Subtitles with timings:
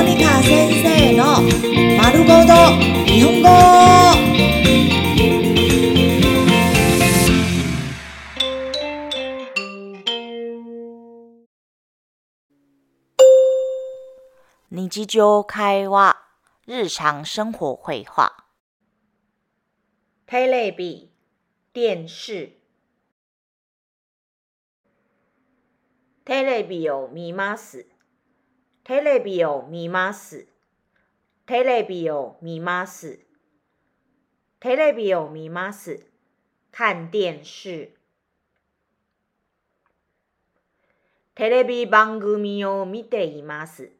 [0.00, 1.42] モニカ先生の
[1.98, 2.54] 丸ごと
[3.04, 3.48] 日本語。
[14.70, 16.16] 日常会話、
[16.66, 18.32] 日常生活会話。
[20.24, 21.10] テレビ、
[21.74, 22.58] 電視。
[26.24, 27.99] テレビを見ます。
[28.90, 30.48] テレビを見ます。
[31.46, 33.20] テレビを見ます。
[34.58, 36.08] テレビを見ます。
[36.72, 37.94] 看電視。
[41.36, 43.92] テレビ番組を見ています。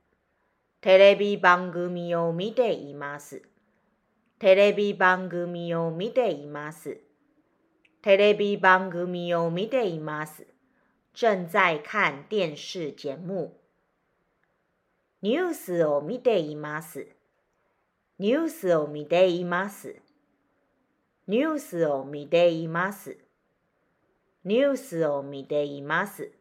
[0.81, 3.41] テレビ番組を見ています。
[4.41, 6.99] テレビ番組を見ています。
[8.03, 10.45] テレビ番組を見ています。
[11.15, 13.60] 正在看電視節目。
[15.23, 17.07] ニュースを見ています。
[18.19, 19.97] ニュースを見ています。
[21.27, 23.19] ニュースを見ています。
[24.45, 26.33] ニュースを見ています。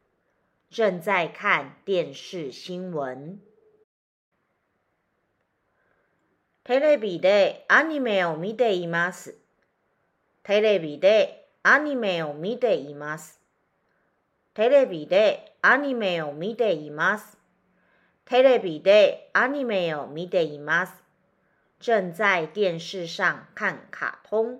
[0.71, 3.39] 正在看電視新聞。
[6.63, 9.35] テレビでアニメを見ています。
[10.43, 13.41] テレビでアニメを見ています。
[14.53, 17.38] テレビでアニメを見ています。
[18.29, 20.93] テレビでアニメを見ています。
[21.81, 24.59] 正在電視上看卡通。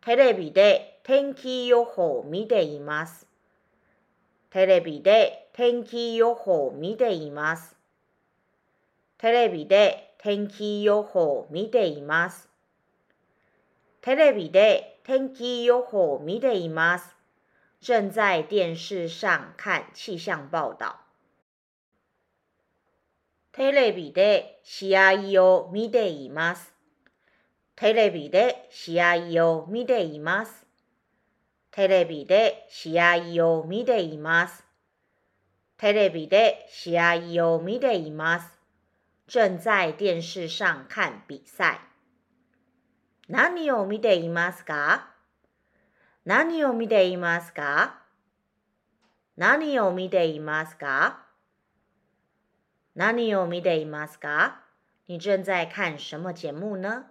[0.00, 3.26] テレビで天気予報を見ています。
[4.50, 7.74] テレビで天気予報を見ています。
[9.18, 12.48] テレビで天気予報を見ています。
[14.02, 17.16] テレビで天気予報を見ています。
[17.80, 21.11] 正在電視上看氣象報道。
[23.52, 26.72] テレビで試合を見ています。
[27.76, 30.66] テレビで試合を見ています。
[31.70, 34.64] テレビで試合を見ています。
[35.76, 38.46] テレビで試合を見ています。
[39.28, 41.78] 正在電視上看比賽。
[43.28, 45.10] 何を見ていますか？
[46.24, 48.00] 何を見ていますか？
[49.36, 51.26] 何を見ていますか？
[52.94, 54.56] 何を見ていますか？
[55.06, 57.04] 你正在看什麼節目呢？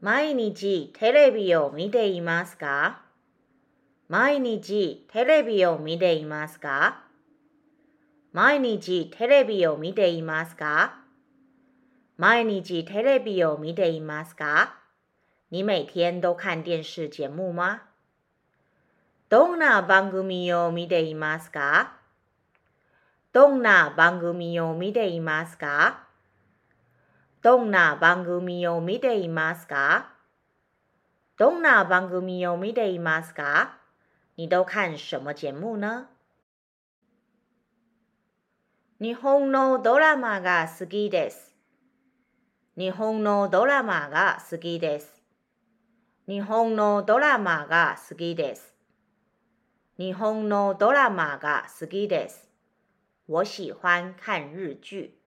[0.00, 3.00] 毎日テレビを見ていますか？
[4.08, 7.04] 毎日テレビを見ていますか？
[8.32, 11.00] 毎日テレビを見ていますか？
[12.18, 14.74] 毎日テレビを見ていますか？
[15.48, 17.80] 你每天都看電視節目嗎
[19.30, 22.03] どんな番組を見ていますか？
[23.34, 26.04] どんな番組を見ていますか？
[27.42, 30.12] どんな番組を見ていますか？
[31.36, 33.80] どんな番組を見ていますか？
[34.36, 36.06] 你都看什麼節目呢？
[39.00, 41.56] 日本のドラマが好きです。
[42.78, 45.20] 日本のドラマが好きです。
[46.28, 48.72] 日本のドラマが好きです。
[49.98, 52.53] 日本のドラマが好きです。
[53.26, 55.23] 我喜欢看日剧。